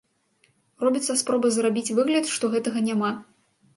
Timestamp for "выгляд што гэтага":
1.99-2.79